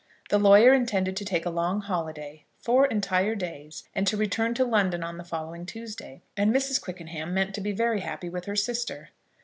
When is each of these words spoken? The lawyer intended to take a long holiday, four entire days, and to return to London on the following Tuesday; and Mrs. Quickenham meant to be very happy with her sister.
The 0.31 0.39
lawyer 0.39 0.73
intended 0.73 1.15
to 1.17 1.25
take 1.25 1.45
a 1.45 1.51
long 1.51 1.79
holiday, 1.81 2.45
four 2.57 2.87
entire 2.87 3.35
days, 3.35 3.83
and 3.93 4.07
to 4.07 4.17
return 4.17 4.55
to 4.55 4.65
London 4.65 5.03
on 5.03 5.17
the 5.17 5.23
following 5.23 5.63
Tuesday; 5.63 6.23
and 6.35 6.51
Mrs. 6.51 6.81
Quickenham 6.81 7.35
meant 7.35 7.53
to 7.53 7.61
be 7.61 7.71
very 7.71 7.99
happy 7.99 8.27
with 8.27 8.45
her 8.45 8.55
sister. 8.55 9.11